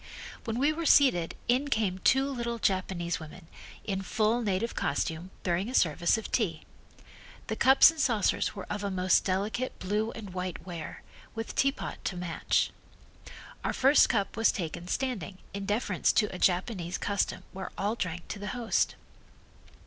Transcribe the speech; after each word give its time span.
When 0.45 0.57
we 0.57 0.73
were 0.73 0.87
seated 0.87 1.35
in 1.47 1.67
came 1.67 1.99
two 1.99 2.27
little 2.27 2.57
Japanese 2.57 3.19
women, 3.19 3.45
in 3.85 4.01
full 4.01 4.41
native 4.41 4.73
costume, 4.73 5.29
bearing 5.43 5.69
a 5.69 5.75
service 5.75 6.17
of 6.17 6.31
tea. 6.31 6.63
The 7.45 7.55
cups 7.55 7.91
and 7.91 7.99
saucers 7.99 8.55
were 8.55 8.65
of 8.67 8.83
a 8.83 8.89
most 8.89 9.23
delicate 9.23 9.77
blue 9.77 10.11
and 10.13 10.31
white 10.33 10.65
ware, 10.65 11.03
with 11.35 11.53
teapot 11.53 12.03
to 12.05 12.17
match. 12.17 12.71
Our 13.63 13.73
first 13.73 14.09
cup 14.09 14.35
was 14.35 14.51
taken 14.51 14.87
standing 14.87 15.37
in 15.53 15.67
deference 15.67 16.11
to 16.13 16.33
a 16.33 16.39
Japanese 16.39 16.97
custom 16.97 17.43
where 17.51 17.69
all 17.77 17.93
drank 17.93 18.27
to 18.29 18.39
the 18.39 18.47
host. 18.57 18.95